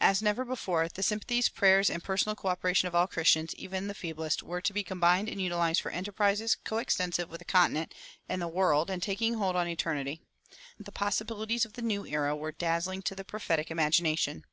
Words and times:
As 0.00 0.22
never 0.22 0.44
before, 0.44 0.86
the 0.88 1.02
sympathies, 1.02 1.48
prayers, 1.48 1.90
and 1.90 2.00
personal 2.04 2.36
coöperation 2.36 2.84
of 2.84 2.94
all 2.94 3.08
Christians, 3.08 3.52
even 3.56 3.88
the 3.88 3.94
feeblest, 3.96 4.40
were 4.44 4.60
to 4.60 4.72
be 4.72 4.84
combined 4.84 5.28
and 5.28 5.42
utilized 5.42 5.80
for 5.80 5.90
enterprises 5.90 6.56
coextensive 6.64 7.28
with 7.28 7.40
the 7.40 7.44
continent 7.46 7.92
and 8.28 8.40
the 8.40 8.46
world 8.46 8.90
and 8.90 9.02
taking 9.02 9.34
hold 9.34 9.56
on 9.56 9.66
eternity. 9.66 10.20
The 10.78 10.92
possibilities 10.92 11.64
of 11.64 11.72
the 11.72 11.82
new 11.82 12.06
era 12.06 12.36
were 12.36 12.52
dazzling 12.52 13.02
to 13.02 13.16
the 13.16 13.24
prophetic 13.24 13.68
imagination. 13.72 14.44